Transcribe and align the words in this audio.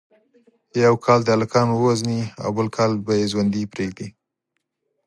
یو 0.85 0.95
کال 1.05 1.19
دې 1.25 1.31
هلکان 1.35 1.67
ووژني 1.71 2.21
او 2.43 2.49
بل 2.57 2.67
کال 2.77 2.91
به 3.05 3.11
یې 3.19 3.25
ژوندي 3.31 3.63
پریږدي. 3.73 4.07